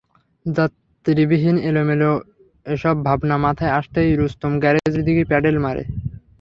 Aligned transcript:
যাত্রীবিহীন 0.45 1.57
এলোমেলো 1.69 2.11
এসব 2.65 2.95
ভাবনা 3.07 3.35
মাথায় 3.37 3.75
আসতেই 3.79 4.11
রুস্তম 4.13 4.51
গ্যারেজের 4.61 5.03
দিকে 5.07 5.23
প্যাডেল 5.29 5.55
মারে। 5.59 5.83